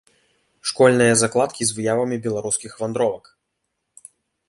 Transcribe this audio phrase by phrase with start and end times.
[0.69, 3.25] Школьныя закладкі з выявамі беларускіх вандровак.